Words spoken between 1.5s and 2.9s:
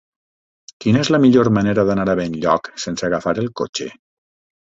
manera d'anar a Benlloc